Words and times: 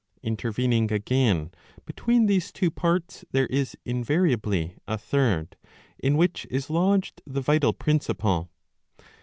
Interven 0.23 0.73
ing 0.73 0.91
again 0.91 1.51
between 1.85 2.25
these 2.25 2.51
two 2.51 2.71
parts 2.71 3.23
there 3.33 3.45
is 3.45 3.77
invariably 3.85 4.73
a 4.87 4.97
third, 4.97 5.55
in 5.99 6.17
which 6.17 6.47
is 6.49 6.71
lodged 6.71 7.21
the 7.27 7.39
vital 7.39 7.71
principle. 7.71 8.49